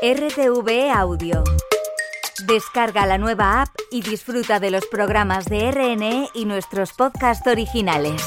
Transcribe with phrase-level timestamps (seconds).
[0.00, 1.42] RTV Audio.
[2.46, 8.22] Descarga la nueva app y disfruta de los programas de RNE y nuestros podcasts originales.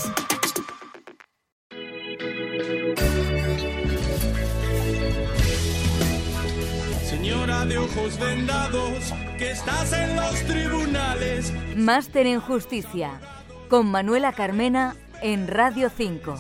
[7.05, 11.53] Señora de ojos vendados, que estás en los tribunales.
[11.77, 13.21] Máster en Justicia,
[13.69, 16.35] con Manuela Carmena en Radio 5.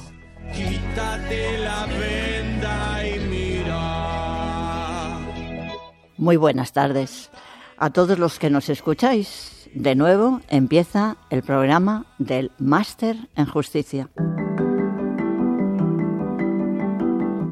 [0.53, 2.60] Quítate la venda
[6.21, 7.31] Muy buenas tardes
[7.77, 9.67] a todos los que nos escucháis.
[9.73, 14.07] De nuevo empieza el programa del Máster en Justicia.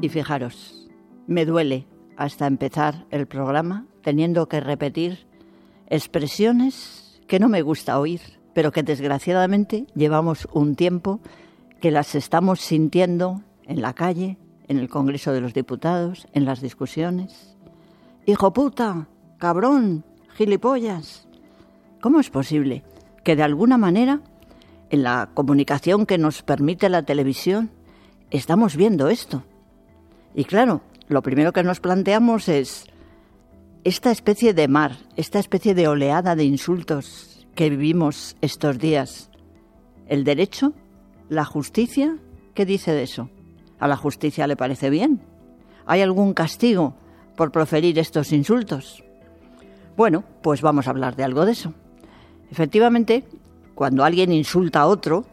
[0.00, 0.88] Y fijaros,
[1.26, 5.26] me duele hasta empezar el programa teniendo que repetir
[5.88, 8.20] expresiones que no me gusta oír,
[8.54, 11.18] pero que desgraciadamente llevamos un tiempo
[11.80, 16.60] que las estamos sintiendo en la calle, en el Congreso de los Diputados, en las
[16.60, 17.56] discusiones.
[18.26, 20.04] Hijo puta, cabrón,
[20.36, 21.26] gilipollas.
[22.02, 22.84] ¿Cómo es posible
[23.24, 24.20] que de alguna manera,
[24.90, 27.70] en la comunicación que nos permite la televisión,
[28.30, 29.42] estamos viendo esto?
[30.34, 32.86] Y claro, lo primero que nos planteamos es
[33.84, 39.30] esta especie de mar, esta especie de oleada de insultos que vivimos estos días.
[40.06, 40.74] ¿El derecho?
[41.30, 42.18] ¿La justicia?
[42.54, 43.30] ¿Qué dice de eso?
[43.78, 45.22] ¿A la justicia le parece bien?
[45.86, 46.94] ¿Hay algún castigo
[47.40, 49.02] por proferir estos insultos?
[49.96, 51.72] Bueno, pues vamos a hablar de algo de eso.
[52.50, 53.24] Efectivamente,
[53.74, 55.24] cuando alguien insulta a otro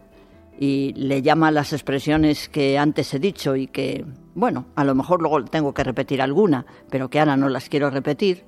[0.57, 4.05] y le llama las expresiones que antes he dicho y que,
[4.35, 7.89] bueno, a lo mejor luego tengo que repetir alguna, pero que ahora no las quiero
[7.89, 8.45] repetir,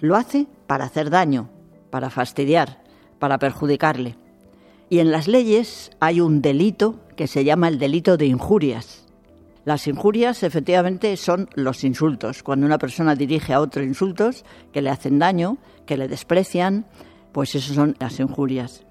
[0.00, 1.48] lo hace para hacer daño,
[1.88, 2.82] para fastidiar,
[3.18, 4.16] para perjudicarle.
[4.90, 9.09] Y en las leyes hay un delito que se llama el delito de injurias.
[9.64, 12.42] Las injurias efectivamente son los insultos.
[12.42, 16.86] Cuando una persona dirige a otro insultos que le hacen daño, que le desprecian,
[17.32, 18.84] pues eso son las injurias.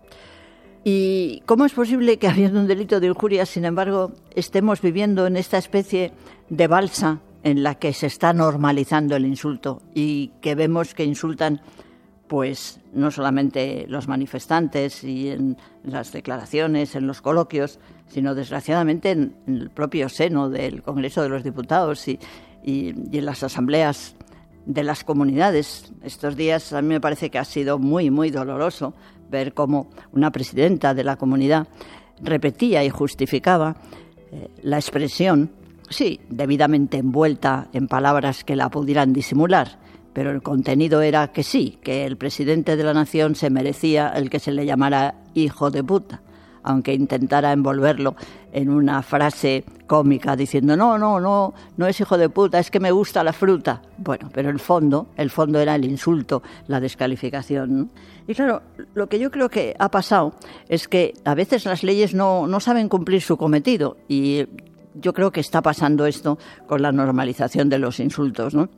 [0.83, 5.35] ¿Y cómo es posible que habiendo un delito de injurias, sin embargo, estemos viviendo en
[5.37, 6.13] esta especie
[6.49, 11.61] de balsa en la que se está normalizando el insulto y que vemos que insultan
[12.29, 19.35] pues no solamente los manifestantes y en las declaraciones, en los coloquios, sino desgraciadamente en,
[19.47, 22.19] el propio seno del Congreso de los Diputados y,
[22.63, 24.15] y, en las asambleas
[24.65, 25.91] de las comunidades.
[26.03, 28.93] Estos días a mí me parece que ha sido muy, muy doloroso
[29.31, 31.67] ver cómo una presidenta de la comunidad
[32.21, 33.75] repetía y justificaba
[34.31, 35.49] eh, la expresión,
[35.89, 39.79] sí, debidamente envuelta en palabras que la pudieran disimular,
[40.13, 44.29] pero el contenido era que sí, que el presidente de la nación se merecía el
[44.29, 46.21] que se le llamara hijo de puta,
[46.63, 48.15] aunque intentara envolverlo
[48.51, 52.79] en una frase cómica diciendo no, no, no, no es hijo de puta, es que
[52.79, 53.81] me gusta la fruta.
[53.97, 57.91] Bueno, pero el fondo, el fondo era el insulto, la descalificación.
[58.27, 58.61] Y claro,
[58.93, 60.33] lo que yo creo que ha pasado
[60.67, 64.45] es que a veces las leyes no, no saben cumplir su cometido y
[64.95, 66.37] yo creo que está pasando esto
[66.67, 68.69] con la normalización de los insultos, ¿no?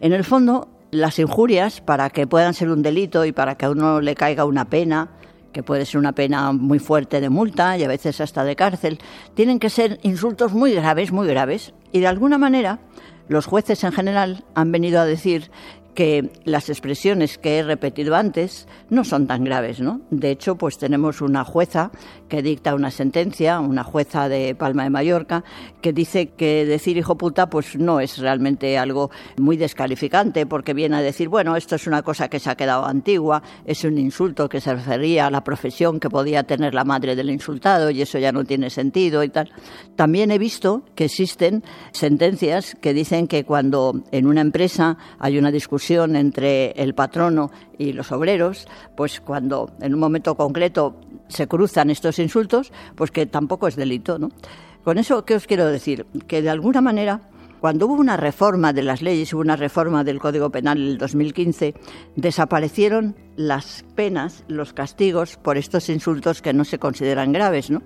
[0.00, 3.70] En el fondo, las injurias, para que puedan ser un delito y para que a
[3.70, 5.10] uno le caiga una pena,
[5.52, 8.98] que puede ser una pena muy fuerte de multa y a veces hasta de cárcel,
[9.34, 11.72] tienen que ser insultos muy graves, muy graves.
[11.92, 12.80] Y de alguna manera,
[13.28, 15.50] los jueces en general han venido a decir
[15.96, 20.02] que las expresiones que he repetido antes no son tan graves, ¿no?
[20.10, 21.90] De hecho, pues tenemos una jueza
[22.28, 25.42] que dicta una sentencia, una jueza de Palma de Mallorca,
[25.80, 30.96] que dice que decir hijo puta pues no es realmente algo muy descalificante porque viene
[30.96, 34.50] a decir, bueno, esto es una cosa que se ha quedado antigua, es un insulto
[34.50, 38.18] que se refería a la profesión que podía tener la madre del insultado y eso
[38.18, 39.50] ya no tiene sentido y tal.
[39.96, 45.50] También he visto que existen sentencias que dicen que cuando en una empresa hay una
[45.50, 48.66] discusión entre el patrono y los obreros,
[48.96, 50.96] pues cuando en un momento concreto
[51.28, 54.30] se cruzan estos insultos, pues que tampoco es delito, ¿no?
[54.84, 56.06] Con eso, ¿qué os quiero decir?
[56.26, 57.20] Que de alguna manera,
[57.60, 60.98] cuando hubo una reforma de las leyes, hubo una reforma del Código Penal en el
[60.98, 61.74] 2015,
[62.14, 67.82] desaparecieron las penas, los castigos por estos insultos que no se consideran graves, ¿no?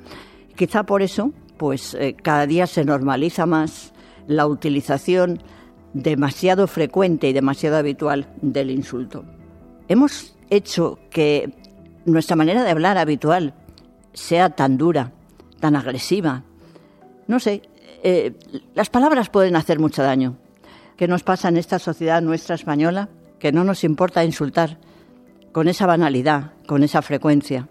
[0.56, 3.92] Quizá por eso, pues eh, cada día se normaliza más
[4.26, 5.42] la utilización
[5.92, 9.24] demasiado frecuente y demasiado habitual del insulto.
[9.88, 11.52] Hemos hecho que
[12.04, 13.54] nuestra manera de hablar habitual
[14.12, 15.12] sea tan dura,
[15.60, 16.44] tan agresiva.
[17.26, 17.62] No sé,
[18.02, 18.34] eh,
[18.74, 20.36] las palabras pueden hacer mucho daño.
[20.96, 23.08] ¿Qué nos pasa en esta sociedad nuestra española?
[23.38, 24.78] Que no nos importa insultar
[25.52, 27.68] con esa banalidad, con esa frecuencia.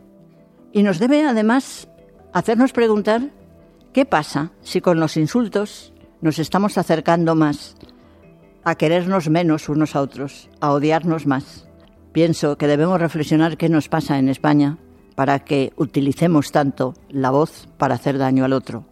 [0.72, 1.88] Y nos debe además
[2.34, 3.30] hacernos preguntar
[3.94, 7.76] qué pasa si con los insultos nos estamos acercando más
[8.70, 11.68] a querernos menos unos a otros, a odiarnos más.
[12.12, 14.78] Pienso que debemos reflexionar qué nos pasa en España
[15.16, 18.86] para que utilicemos tanto la voz para hacer daño al otro.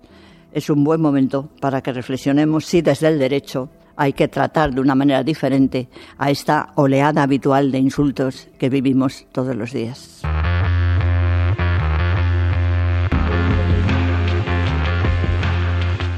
[0.51, 4.81] Es un buen momento para que reflexionemos si desde el derecho hay que tratar de
[4.81, 10.21] una manera diferente a esta oleada habitual de insultos que vivimos todos los días.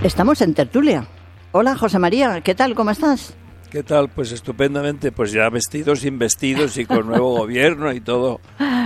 [0.01, 1.07] Estamos en tertulia.
[1.51, 2.73] Hola José María, ¿qué tal?
[2.73, 3.35] ¿Cómo estás?
[3.71, 4.10] ¿Qué tal?
[4.10, 8.39] Pues estupendamente, pues ya vestidos, sin vestidos y con nuevo gobierno y todo.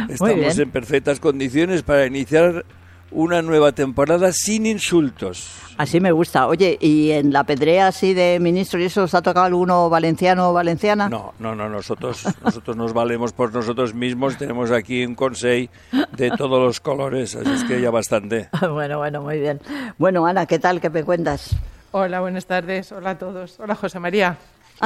[0.09, 2.65] Estamos en perfectas condiciones para iniciar
[3.09, 5.56] una nueva temporada sin insultos.
[5.77, 6.47] Así me gusta.
[6.47, 10.50] Oye, ¿y en la pedrea así de ministro y eso os ha tocado alguno valenciano
[10.50, 11.07] o valenciana?
[11.07, 14.38] No, no, no, nosotros, nosotros nos valemos por nosotros mismos.
[14.38, 15.71] Tenemos aquí un consejo
[16.18, 18.50] de todos los colores, así es que ya bastante.
[18.69, 19.62] bueno, bueno, muy bien.
[19.97, 20.81] Bueno, Ana, ¿qué tal?
[20.81, 21.56] ¿Qué me cuentas?
[21.91, 22.91] Hola, buenas tardes.
[22.91, 23.59] Hola a todos.
[23.59, 24.38] Hola, José María.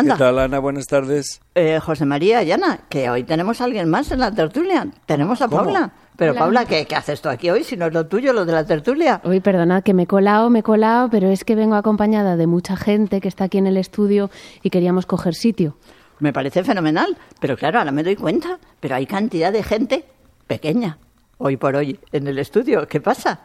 [0.04, 0.60] ¿Qué tal, Ana?
[0.60, 1.42] Buenas tardes.
[1.56, 4.88] Eh, José María y Ana, que hoy tenemos a alguien más en la tertulia.
[5.06, 5.92] Tenemos a Paula.
[6.16, 8.52] Pero Paula, ¿qué, ¿qué, haces tú aquí hoy si no es lo tuyo, lo de
[8.52, 9.22] la tertulia?
[9.24, 12.48] Uy, perdonad que me he colado, me he colado, pero es que vengo acompañada de
[12.48, 14.30] mucha gente que está aquí en el estudio
[14.62, 15.78] y queríamos coger sitio.
[16.20, 20.06] Me parece fenomenal, pero claro, ahora me doy cuenta, pero hay cantidad de gente
[20.48, 20.98] pequeña
[21.38, 22.88] hoy por hoy en el estudio.
[22.88, 23.42] ¿Qué pasa?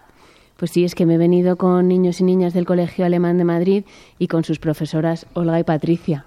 [0.57, 3.45] Pues sí, es que me he venido con niños y niñas del Colegio Alemán de
[3.45, 3.85] Madrid
[4.19, 6.25] y con sus profesoras Olga y Patricia.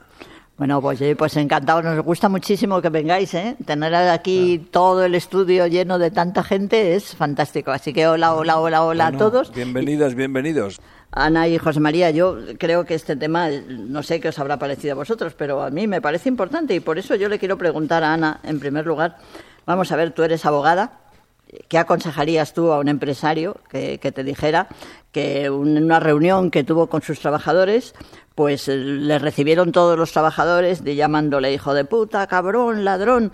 [0.57, 3.57] Bueno, pues, pues encantado, nos gusta muchísimo que vengáis, ¿eh?
[3.65, 7.71] Tener aquí todo el estudio lleno de tanta gente es fantástico.
[7.71, 9.53] Así que hola, hola, hola, hola a todos.
[9.53, 10.79] Bienvenidas, bienvenidos.
[11.11, 14.93] Ana y José María, yo creo que este tema, no sé qué os habrá parecido
[14.93, 18.05] a vosotros, pero a mí me parece importante y por eso yo le quiero preguntar
[18.05, 19.17] a Ana, en primer lugar,
[19.65, 20.99] vamos a ver, tú eres abogada,
[21.67, 24.67] ¿qué aconsejarías tú a un empresario que, te dijera
[25.11, 25.53] que en
[25.83, 27.93] una reunión que tuvo con sus trabajadores,
[28.35, 33.31] pues eh, le recibieron todos los trabajadores de llamándole hijo de puta, cabrón, ladrón.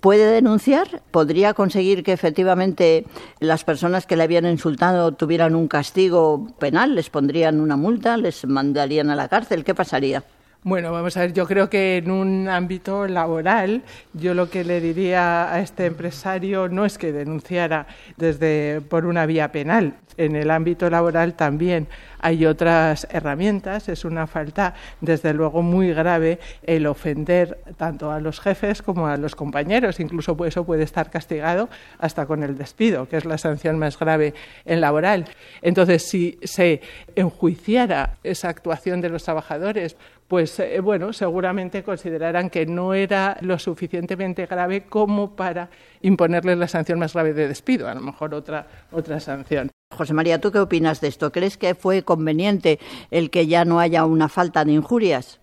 [0.00, 1.02] ¿Puede denunciar?
[1.10, 3.06] ¿Podría conseguir que efectivamente
[3.40, 6.94] las personas que le habían insultado tuvieran un castigo penal?
[6.94, 8.18] ¿Les pondrían una multa?
[8.18, 9.64] ¿Les mandarían a la cárcel?
[9.64, 10.22] ¿Qué pasaría?
[10.66, 13.82] Bueno, vamos a ver, yo creo que en un ámbito laboral,
[14.14, 19.26] yo lo que le diría a este empresario no es que denunciara desde por una
[19.26, 19.96] vía penal.
[20.16, 21.86] En el ámbito laboral también
[22.18, 23.90] hay otras herramientas.
[23.90, 24.72] Es una falta,
[25.02, 30.00] desde luego, muy grave el ofender tanto a los jefes como a los compañeros.
[30.00, 31.68] Incluso eso puede estar castigado
[31.98, 34.32] hasta con el despido, que es la sanción más grave
[34.64, 35.26] en laboral.
[35.60, 36.80] Entonces, si se
[37.16, 39.96] enjuiciara esa actuación de los trabajadores
[40.28, 46.68] pues eh, bueno, seguramente considerarán que no era lo suficientemente grave como para imponerles la
[46.68, 49.70] sanción más grave de despido, a lo mejor otra, otra sanción.
[49.94, 51.30] José María, ¿tú qué opinas de esto?
[51.30, 52.80] ¿Crees que fue conveniente
[53.10, 55.40] el que ya no haya una falta de injurias?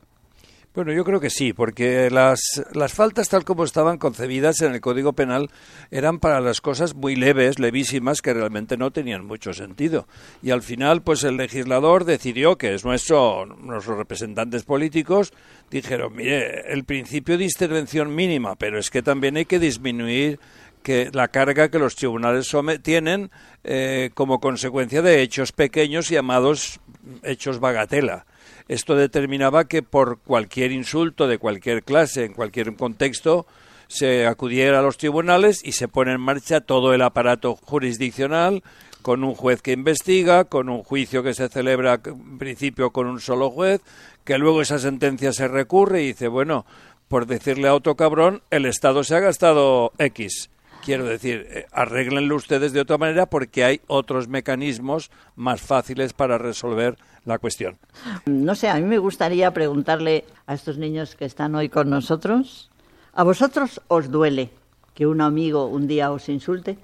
[0.74, 4.80] Bueno, yo creo que sí, porque las, las faltas tal como estaban concebidas en el
[4.80, 5.50] Código Penal
[5.92, 10.08] eran para las cosas muy leves, levísimas, que realmente no tenían mucho sentido.
[10.42, 15.34] Y al final, pues el legislador decidió, que es nuestro, nuestros representantes políticos,
[15.70, 20.40] dijeron, mire, el principio de intervención mínima, pero es que también hay que disminuir
[20.84, 22.50] que la carga que los tribunales
[22.82, 23.30] tienen
[23.66, 26.80] eh, como consecuencia de hechos pequeños llamados
[27.24, 28.26] hechos bagatela.
[28.72, 33.46] Esto determinaba que por cualquier insulto de cualquier clase, en cualquier contexto,
[33.90, 38.64] se acudiera a los tribunales y se pone en marcha todo el aparato jurisdiccional
[39.02, 43.20] con un juez que investiga, con un juicio que se celebra en principio con un
[43.20, 43.82] solo juez,
[44.24, 46.66] que luego esa sentencia se recurre y dice, bueno,
[47.10, 50.50] por decirle a otro cabrón, el Estado se ha gastado X.
[50.84, 56.38] Quiero decir, eh, arréglenlo ustedes de otra manera porque hay otros mecanismos más fáciles para
[56.38, 57.78] resolver la cuestión.
[58.26, 62.72] No sé, a mí me gustaría preguntarle a estos niños que están hoy con nosotros,
[63.14, 64.50] ¿a vosotros os duele
[64.96, 66.78] que un amigo un día os insulte?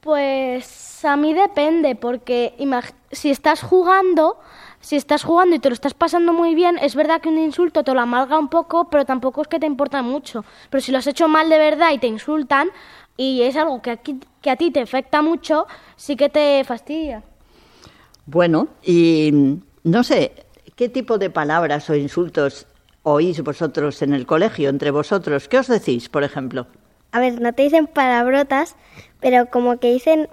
[0.00, 2.54] Pues a mí depende, porque
[3.12, 4.36] si estás jugando,
[4.80, 7.84] si estás jugando y te lo estás pasando muy bien, es verdad que un insulto
[7.84, 10.44] te lo amarga un poco, pero tampoco es que te importa mucho.
[10.70, 12.70] Pero si lo has hecho mal de verdad y te insultan,
[13.16, 13.98] y es algo que,
[14.40, 15.66] que a ti te afecta mucho,
[15.96, 17.22] sí que te fastidia.
[18.26, 20.32] Bueno, y no sé,
[20.76, 22.66] ¿qué tipo de palabras o insultos
[23.02, 25.48] oís vosotros en el colegio, entre vosotros?
[25.48, 26.66] ¿Qué os decís, por ejemplo?
[27.10, 28.76] A ver, no te dicen palabrotas,
[29.20, 30.28] pero como que dicen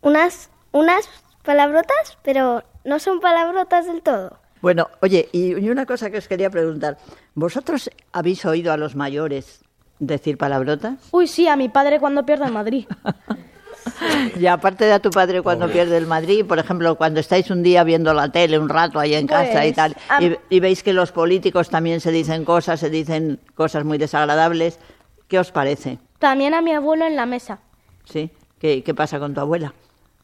[0.00, 1.08] unas, unas
[1.44, 4.38] palabrotas, pero no son palabrotas del todo.
[4.60, 6.98] Bueno, oye, y una cosa que os quería preguntar.
[7.34, 9.60] ¿Vosotros habéis oído a los mayores
[9.98, 10.94] decir palabrotas?
[11.10, 12.86] Uy, sí, a mi padre cuando pierde en Madrid.
[14.38, 17.62] Y aparte de a tu padre cuando pierde el Madrid, por ejemplo, cuando estáis un
[17.62, 20.60] día viendo la tele un rato ahí en casa y Pues, tal, a- y, y
[20.60, 24.78] veis que los políticos también se dicen cosas, se dicen cosas muy desagradables,
[25.26, 25.98] ¿qué os parece?
[26.18, 27.60] También a mi abuelo en la mesa.
[28.04, 28.30] ¿Sí?
[28.60, 29.72] ¿Qué, qué pasa con tu abuela?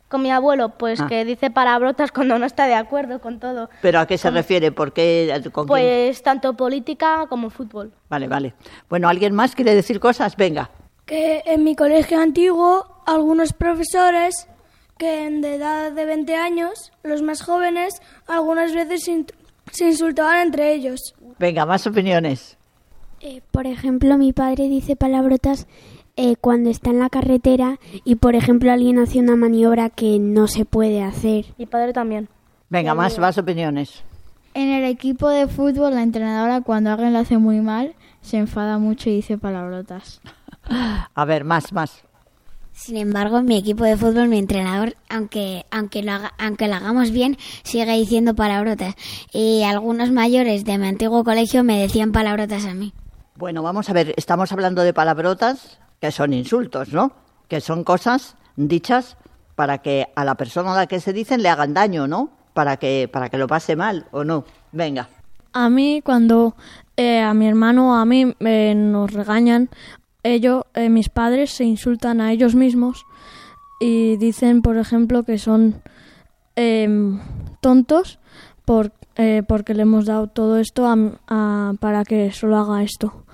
[0.09, 1.07] Con mi abuelo, pues Ah.
[1.09, 3.69] que dice palabrotas cuando no está de acuerdo con todo.
[3.83, 4.71] ¿Pero a qué se refiere?
[4.73, 5.29] ¿Por qué?
[5.53, 5.67] ¿Con quién?
[5.67, 7.93] Pues tanto política como fútbol.
[8.09, 8.55] Vale, vale.
[8.89, 10.37] Bueno, ¿alguien más quiere decir cosas?
[10.37, 10.71] Venga.
[11.07, 14.49] que en mi colegio antiguo algunos profesores
[14.97, 19.11] que de edad de 20 años, los más jóvenes, algunas veces
[19.73, 21.15] se insultaban entre ellos.
[21.39, 22.57] Venga, más opiniones.
[23.21, 25.67] Eh, por ejemplo, mi padre dice palabrotas
[26.17, 30.47] eh, cuando está en la carretera y, por ejemplo, alguien hace una maniobra que no
[30.49, 31.47] se puede hacer.
[31.59, 32.29] Mi padre también.
[32.71, 34.03] Venga, más, más opiniones.
[34.55, 38.79] En el equipo de fútbol, la entrenadora cuando alguien lo hace muy mal, se enfada
[38.79, 40.21] mucho y dice palabrotas.
[41.15, 42.03] A ver, más, más.
[42.73, 46.75] Sin embargo, en mi equipo de fútbol, mi entrenador, aunque, aunque, lo, haga- aunque lo
[46.75, 48.95] hagamos bien, sigue diciendo palabrotas.
[49.33, 52.93] Y algunos mayores de mi antiguo colegio me decían palabrotas a mí.
[53.37, 57.13] Bueno, vamos a ver, estamos hablando de palabrotas que son insultos, ¿no?
[57.49, 59.17] Que son cosas dichas
[59.55, 62.31] para que a la persona a la que se dicen le hagan daño, ¿no?
[62.53, 64.45] Para que, para que lo pase mal, ¿o no?
[64.73, 65.09] Venga.
[65.53, 66.57] A mí, cuando
[66.97, 69.69] eh, a mi hermano o a mí eh, nos regañan,
[70.23, 73.05] ellos, eh, mis padres, se insultan a ellos mismos
[73.81, 75.83] y dicen, por ejemplo, que son
[76.57, 77.21] em,
[77.61, 78.19] tontos
[78.65, 80.97] por, eh, porque le hemos dado todo esto a-
[81.29, 83.25] a- para que solo haga esto.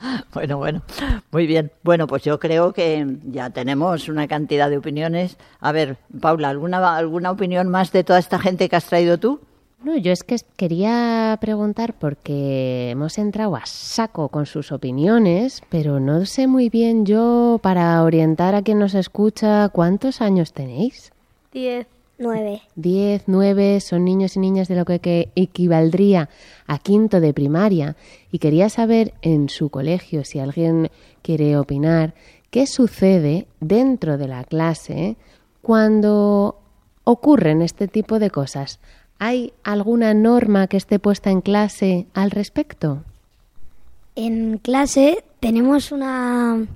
[0.32, 0.82] Bueno, bueno,
[1.30, 1.72] muy bien.
[1.82, 5.36] Bueno, pues yo creo que ya tenemos una cantidad de opiniones.
[5.60, 9.40] A ver, Paula, ¿alguna, alguna opinión más de toda esta gente que has traído tú?
[9.82, 16.00] No, yo es que quería preguntar porque hemos entrado a saco con sus opiniones, pero
[16.00, 21.12] no sé muy bien yo, para orientar a quien nos escucha, ¿cuántos años tenéis?
[21.52, 21.86] Diez.
[22.18, 22.62] Nueve.
[22.76, 26.30] Diez, nueve, son niños y niñas de lo que, que equivaldría
[26.66, 27.96] a quinto de primaria.
[28.32, 30.90] Y quería saber en su colegio, si alguien
[31.22, 32.14] quiere opinar,
[32.50, 35.16] qué sucede dentro de la clase
[35.60, 36.58] cuando
[37.04, 38.80] ocurren este tipo de cosas.
[39.18, 43.02] ¿Hay alguna norma que esté puesta en clase al respecto?
[44.14, 46.66] En clase tenemos una,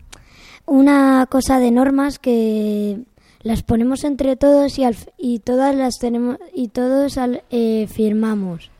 [0.66, 3.00] una cosa de normas que
[3.42, 7.86] las ponemos entre todos y, al f- y todas las tenemos y todos al- eh,
[7.90, 8.70] firmamos.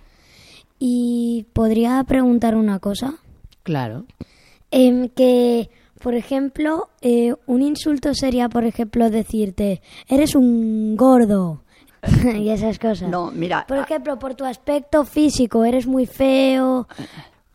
[0.78, 3.14] Y podría preguntar una cosa,
[3.62, 4.04] Claro.
[4.70, 5.68] Em, que
[6.02, 11.62] por ejemplo eh, un insulto sería por ejemplo decirte eres un gordo
[12.38, 13.10] y esas cosas.
[13.10, 16.88] No, mira, Por ejemplo, por tu aspecto físico, eres muy feo.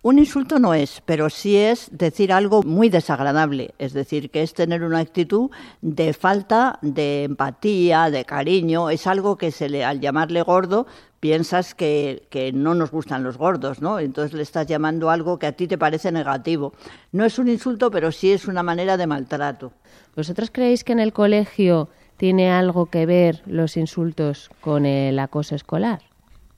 [0.06, 3.74] Un insulto no es, pero sí es decir algo muy desagradable.
[3.80, 5.50] Es decir, que es tener una actitud
[5.82, 8.92] de falta de empatía, de cariño.
[8.92, 10.86] Es algo que se le, al llamarle gordo
[11.20, 13.98] piensas que, que no nos gustan los gordos, ¿no?
[13.98, 16.74] Entonces le estás llamando algo que a ti te parece negativo.
[17.12, 19.74] No es un insulto, pero sí es una manera de maltrato.
[20.16, 25.56] ¿Vosotros creéis que en el colegio tiene algo que ver los insultos con el acoso
[25.56, 26.04] escolar?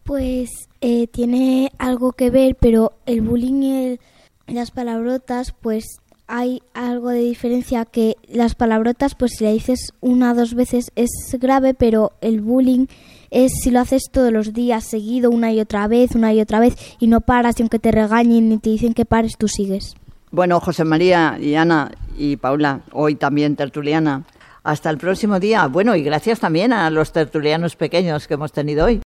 [0.08, 4.00] Pues eh, tiene algo que ver, pero el bullying y el-
[4.48, 5.84] las palabrotas, pues
[6.28, 10.92] hay algo de diferencia que las palabrotas, pues si le dices una o dos veces
[10.96, 11.10] es
[11.42, 12.86] grave, pero el bullying
[13.32, 16.62] es si lo haces todos los días, seguido, una y otra vez, una y otra
[16.62, 19.94] vez, y no paras, y aunque te regañen y te dicen que pares, tú sigues.
[20.32, 24.24] Bueno, José María y Ana y Paula, hoy también tertuliana.
[24.64, 25.68] Hasta el próximo día.
[25.68, 29.02] Bueno, y gracias también a los tertulianos pequeños que hemos tenido hoy.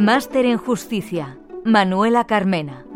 [0.00, 1.36] Máster en Justicia.
[1.62, 2.86] Manuela Carmena.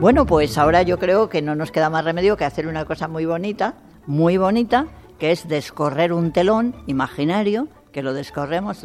[0.00, 3.06] Bueno, pues ahora yo creo que no nos queda más remedio que hacer una cosa
[3.06, 3.74] muy bonita,
[4.08, 4.86] muy bonita,
[5.20, 8.84] que es descorrer un telón imaginario, que lo descorremos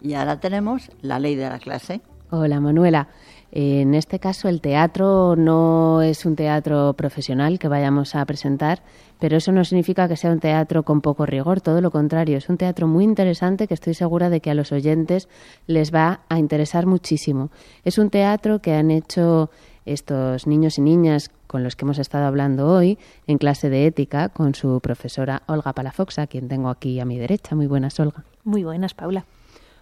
[0.00, 2.00] y ahora tenemos la ley de la clase.
[2.30, 3.08] Hola, Manuela.
[3.52, 8.82] En este caso, el teatro no es un teatro profesional que vayamos a presentar,
[9.20, 12.48] pero eso no significa que sea un teatro con poco rigor, todo lo contrario, es
[12.48, 15.28] un teatro muy interesante que estoy segura de que a los oyentes
[15.66, 17.50] les va a interesar muchísimo.
[17.84, 19.50] Es un teatro que han hecho
[19.84, 24.28] estos niños y niñas con los que hemos estado hablando hoy en clase de ética
[24.28, 27.56] con su profesora Olga Palafoxa, quien tengo aquí a mi derecha.
[27.56, 28.24] Muy buenas, Olga.
[28.44, 29.24] Muy buenas, Paula.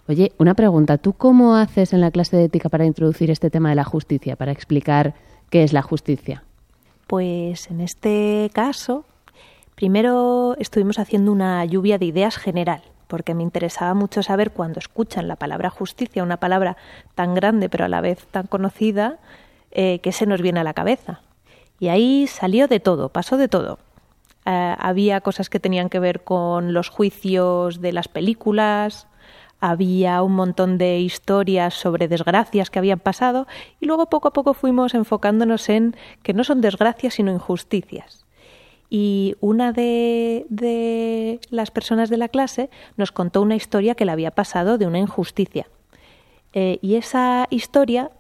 [0.09, 0.97] Oye, una pregunta.
[0.97, 4.37] ¿Tú cómo haces en la clase de ética para introducir este tema de la justicia,
[4.37, 5.15] para explicar
[5.51, 6.43] qué es la justicia?
[7.07, 9.05] Pues en este caso,
[9.79, 15.29] primero estuvimos haciendo una lluvia de ideas general porque me interesaba mucho saber cuando escuchan
[15.29, 16.77] la palabra justicia, una palabra
[17.15, 19.19] tan grande pero a la vez tan conocida,
[19.71, 21.21] eh, qué se nos viene a la cabeza.
[21.79, 23.79] Y ahí salió de todo, pasó de todo.
[24.47, 29.07] Eh, había cosas que tenían que ver con los juicios de las películas,
[29.61, 33.47] había un montón de historias sobre desgracias que habían pasado
[33.79, 35.95] y luego poco a poco fuimos enfocándonos en
[36.25, 38.28] que no son desgracias sino injusticias.
[38.91, 44.31] Y una de, las personas de la clase nos contó una historia que le había
[44.31, 45.67] pasado de una injusticia.
[46.55, 48.11] Eh, y esa historia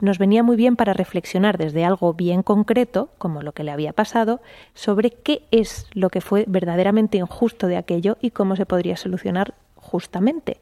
[0.00, 3.92] nos venía muy bien para reflexionar desde algo bien concreto, como lo que le había
[3.92, 4.40] pasado,
[4.74, 9.54] sobre qué es lo que fue verdaderamente injusto de aquello y cómo se podría solucionar
[9.76, 10.58] justamente.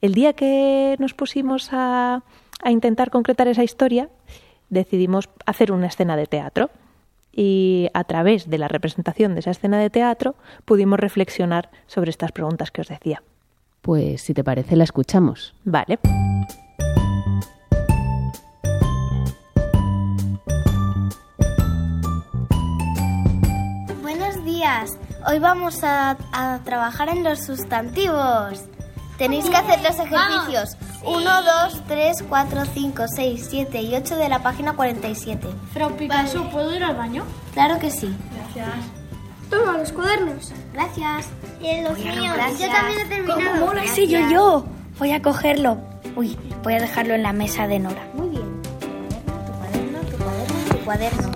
[0.00, 2.22] El día que nos pusimos a
[2.64, 4.08] intentar concretar esa historia,
[4.70, 6.70] decidimos hacer una escena de teatro
[7.36, 12.32] y a través de la representación de esa escena de teatro pudimos reflexionar sobre estas
[12.32, 13.22] preguntas que os decía.
[13.82, 15.54] Pues si te parece la escuchamos.
[15.64, 15.98] Vale.
[24.02, 24.98] Buenos días.
[25.28, 28.64] Hoy vamos a, a trabajar en los sustantivos.
[29.18, 34.28] Tenéis que hacer los ejercicios 1, 2, 3, 4, 5, 6, 7 y 8 de
[34.28, 35.46] la página 47.
[35.72, 37.24] Frau Picasso, ¿puedo ir al baño?
[37.54, 38.14] Claro que sí.
[38.34, 38.68] Gracias.
[39.48, 40.52] Toma los cuadernos.
[40.72, 41.26] Gracias.
[41.60, 42.34] Y los míos.
[42.34, 42.60] Gracias.
[42.60, 43.66] Yo también he terminado.
[43.66, 44.30] ¿Cómo ese Gracias.
[44.30, 44.64] yo-yo?
[44.98, 45.78] Voy a cogerlo.
[46.16, 48.02] Uy, voy a dejarlo en la mesa de Nora.
[48.14, 48.62] Muy bien.
[48.62, 51.30] Tu cuaderno, tu cuaderno, tu cuaderno.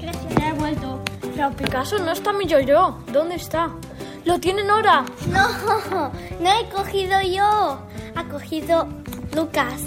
[0.00, 0.34] Gracias.
[0.38, 1.00] Ya he vuelto.
[1.34, 2.98] Frau Picasso, no está mi yo-yo.
[3.12, 3.70] ¿Dónde está?
[4.26, 5.04] ¿Lo tiene Nora?
[5.28, 5.48] No,
[6.40, 7.78] no he cogido yo.
[8.16, 8.88] Ha cogido
[9.32, 9.80] Lucas.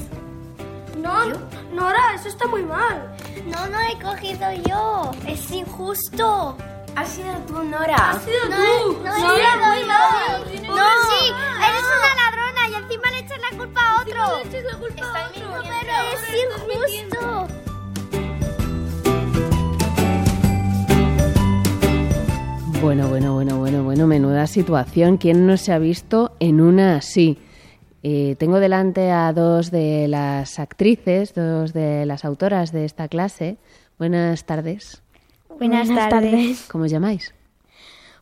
[0.98, 1.26] No,
[1.74, 3.14] Nora, eso está muy mal.
[3.46, 5.12] No, no he cogido yo.
[5.28, 6.56] Es injusto.
[6.96, 8.12] Has sido tú, Nora.
[8.12, 9.04] Has sido no, tú.
[9.04, 10.74] No, Sí, he sido yo.
[10.74, 11.34] No, sí,
[11.68, 14.38] eres una ladrona y encima le echas la culpa a otro.
[14.38, 15.64] le eches la culpa a otro.
[15.64, 17.48] Pero es injusto.
[22.82, 25.18] Bueno, bueno, bueno, bueno, bueno, menuda situación.
[25.18, 27.38] ¿Quién no se ha visto en una así?
[28.04, 33.58] Eh, tengo delante a dos de las actrices, dos de las autoras de esta clase.
[33.98, 35.02] Buenas tardes.
[35.58, 36.68] Buenas, tardes.
[36.72, 37.34] ¿Cómo os llamáis?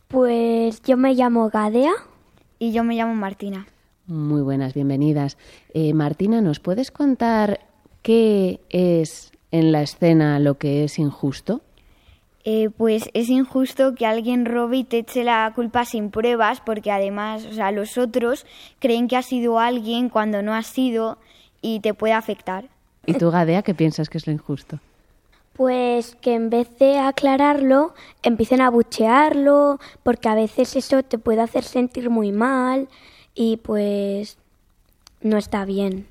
[0.08, 1.92] Pues yo me llamo Gadea.
[2.58, 3.68] Y yo me llamo Martina.
[4.08, 5.38] Muy buenas, bienvenidas.
[5.72, 7.60] Eh, Martina, ¿nos puedes contar
[8.02, 11.62] qué es en la escena lo que es injusto?
[12.44, 16.90] Eh, pues es injusto que alguien robe y te eche la culpa sin pruebas, porque
[16.90, 18.46] además, o sea, los otros
[18.78, 21.18] creen que ha sido alguien cuando no ha sido
[21.60, 22.68] y te puede afectar.
[23.06, 24.78] ¿Y tú, Gadea, qué piensas que es lo injusto?
[25.54, 31.40] Pues que en vez de aclararlo, empiecen a buchearlo, porque a veces eso te puede
[31.40, 32.88] hacer sentir muy mal
[33.34, 34.38] y pues
[35.20, 36.06] no está bien.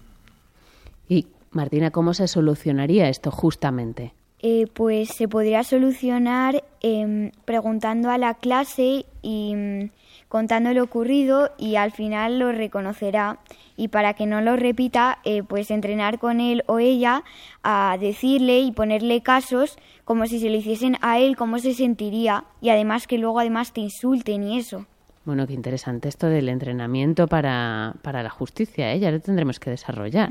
[1.07, 4.13] Y, Martina, ¿cómo se solucionaría esto justamente?
[4.39, 9.89] Eh, pues se podría solucionar em, preguntando a la clase y mm,
[10.27, 13.39] contando lo ocurrido y al final lo reconocerá.
[13.75, 17.23] Y para que no lo repita, eh, pues entrenar con él o ella
[17.63, 22.45] a decirle y ponerle casos como si se lo hiciesen a él, cómo se sentiría.
[22.61, 24.85] Y además que luego además te insulten y eso.
[25.25, 28.99] Bueno, qué interesante esto del entrenamiento para, para la justicia, ¿eh?
[28.99, 30.29] Ya lo tendremos que desarrollar.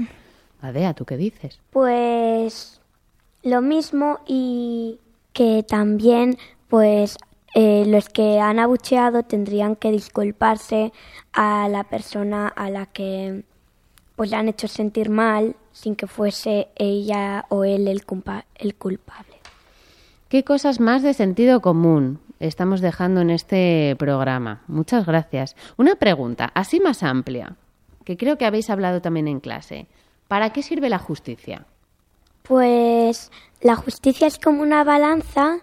[0.63, 1.61] Gadea, ¿tú qué dices?
[1.71, 2.81] Pues
[3.43, 4.99] lo mismo y
[5.33, 6.37] que también
[6.69, 7.17] pues
[7.55, 10.93] eh, los que han abucheado tendrían que disculparse
[11.33, 13.45] a la persona a la que
[14.17, 18.03] pues le han hecho sentir mal sin que fuese ella o él el,
[18.57, 19.37] el culpable.
[20.29, 24.63] ¿Qué cosas más de sentido común estamos dejando en este programa?
[24.67, 25.55] Muchas gracias.
[25.77, 27.57] Una pregunta, así más amplia,
[28.05, 29.87] que creo que habéis hablado también en clase.
[30.29, 31.67] ¿Para qué sirve la justicia?
[32.49, 33.31] Pues
[33.61, 35.59] la justicia es como una balanza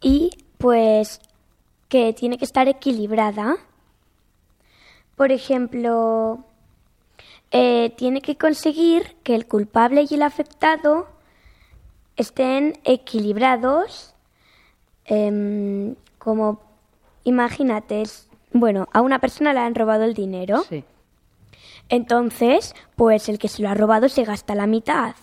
[0.00, 1.20] y pues
[1.88, 3.56] que tiene que estar equilibrada.
[5.16, 6.44] Por ejemplo,
[7.50, 11.08] eh, tiene que conseguir que el culpable y el afectado
[12.16, 14.10] estén equilibrados.
[15.06, 16.62] em, como,
[17.24, 20.62] imagínate, es- bueno, a una persona le han robado el dinero.
[20.66, 20.82] Sí.
[21.90, 25.14] Entonces, pues el que se lo ha robado se gasta la mitad.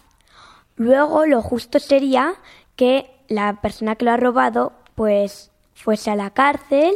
[0.82, 2.34] Luego, lo justo sería
[2.76, 6.96] que la persona que lo ha robado, pues, fuese a la cárcel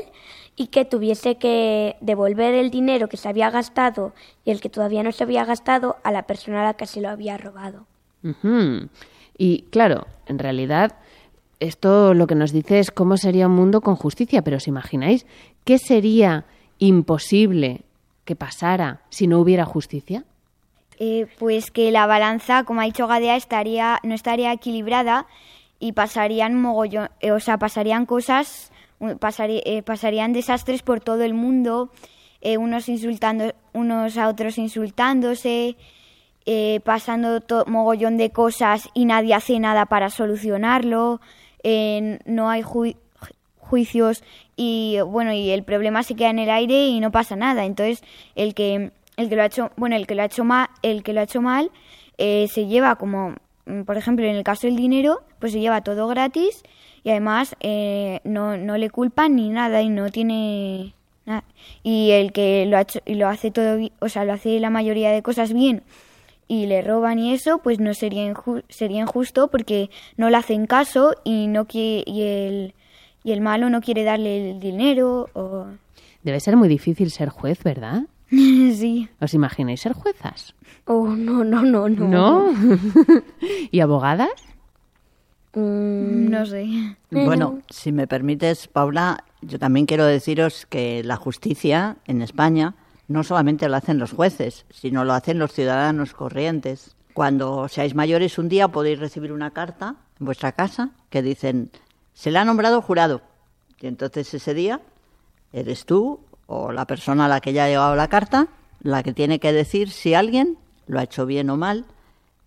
[0.56, 5.04] y que tuviese que devolver el dinero que se había gastado y el que todavía
[5.04, 7.86] no se había gastado a la persona a la que se lo había robado.
[8.24, 8.90] Ujú.
[9.38, 10.96] Y claro, en realidad
[11.60, 15.28] esto lo que nos dice es cómo sería un mundo con justicia, pero ¿os imagináis
[15.64, 16.46] qué sería
[16.80, 17.82] imposible
[18.24, 20.26] que pasara si no hubiera justicia?
[20.98, 25.28] Eh, pues que la balanza, como ha dicho Gadea, estaría, no estaría equilibrada
[25.80, 31.92] y pasarían mogollón, eh, o sea, pasarían cosas, eh, pasarían desastres por todo el mundo,
[32.60, 35.78] unos insultando, unos a otros insultándose,
[36.84, 41.22] pasando mogollón de cosas y nadie hace nada para solucionarlo,
[42.26, 42.64] no hay
[43.58, 44.24] juicios
[44.56, 47.66] y bueno y el problema se queda en el aire y no pasa nada.
[47.66, 48.04] Entonces
[48.36, 51.04] el que el que lo ha hecho, bueno, el que lo ha hecho mal, el
[51.04, 51.72] que lo ha hecho mal
[52.18, 55.82] eh, se lleva como, mm, por ejemplo, en el caso del dinero, pues se lleva
[55.82, 56.64] todo gratis
[57.04, 60.94] y además eh, no, no le culpan ni nada y no tiene
[61.26, 61.44] nada.
[61.84, 64.70] Y el que lo ha hecho y lo hace todo, o sea, lo hace la
[64.70, 65.84] mayoría de cosas bien
[66.48, 68.34] y le roban y eso, pues no sería
[68.70, 72.74] sería injusto porque no le hacen caso y no quiere, y el
[73.24, 75.66] y el malo no quiere darle el dinero o
[76.22, 78.04] Debe ser muy difícil ser juez, ¿verdad?
[78.30, 79.10] sí.
[79.20, 80.56] ¿Os imagináis ser juezas?
[80.86, 82.08] Oh, no, no, no, no.
[82.08, 82.54] ¿No?
[83.72, 84.30] ¿Y abogadas?
[85.54, 86.68] Mm, no sé.
[87.12, 92.76] Bueno, si me permites, Paula, yo también quiero deciros que la justicia en España
[93.08, 96.96] no solamente lo hacen los jueces, sino lo hacen los ciudadanos corrientes.
[97.14, 101.72] Cuando seáis mayores un día podéis recibir una carta en vuestra casa que dicen,
[102.14, 103.22] se le ha nombrado jurado.
[103.80, 104.82] Y entonces ese día
[105.54, 108.48] eres tú o la persona a la que ya ha llegado la carta
[108.86, 111.86] la que tiene que decir si alguien lo ha hecho bien o mal,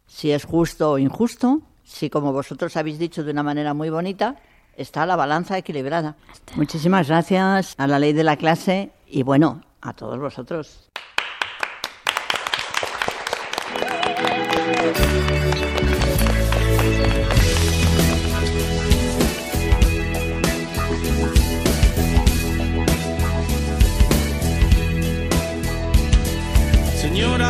[0.07, 4.37] si es justo o injusto, si como vosotros habéis dicho de una manera muy bonita,
[4.77, 6.15] está la balanza equilibrada.
[6.55, 10.89] Muchísimas gracias a la ley de la clase y bueno, a todos vosotros.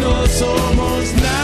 [0.00, 1.42] No somos nada.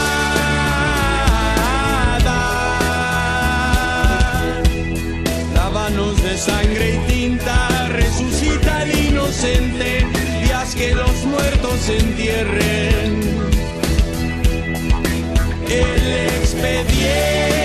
[5.53, 10.07] Lávanos de sangre y tinta, resucita al inocente
[10.47, 13.21] y haz que los muertos se entierren.
[15.69, 17.62] El expediente.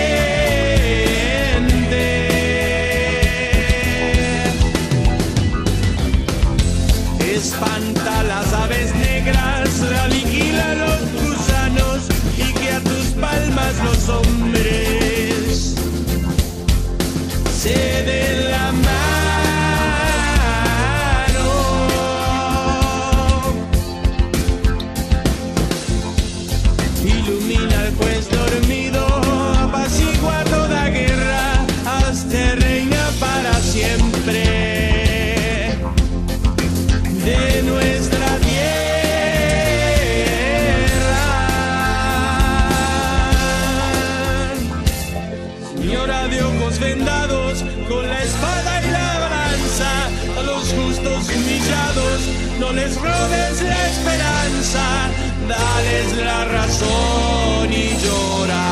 [45.79, 52.21] Señora de ojos vendados, con la espada y la balanza, a los justos humillados,
[52.59, 55.09] no les robes la esperanza,
[55.49, 58.65] dales la razón y llora.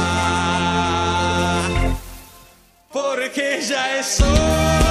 [2.92, 4.85] Porque ya es hora.